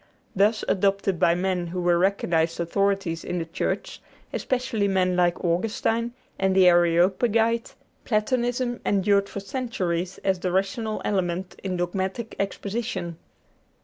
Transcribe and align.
Thus 0.35 0.63
adopted 0.67 1.19
by 1.19 1.35
men 1.35 1.67
who 1.67 1.79
were 1.79 1.99
recognized 1.99 2.59
authorities 2.59 3.23
in 3.23 3.37
the 3.37 3.45
Church, 3.45 4.01
especially 4.33 4.87
men 4.87 5.15
like 5.15 5.45
Augustine 5.45 6.13
and 6.39 6.55
the 6.55 6.67
Areopagite, 6.67 7.75
Platonism 8.03 8.79
endured 8.83 9.29
for 9.29 9.39
centuries 9.41 10.17
as 10.23 10.39
the 10.39 10.51
rational 10.51 11.03
element 11.05 11.53
in 11.63 11.77
dogmatic 11.77 12.35
exposition. 12.39 13.19